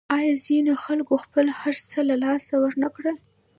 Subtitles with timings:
[0.17, 3.17] آیا ځینو خلکو خپل هرڅه له لاسه ورنکړل؟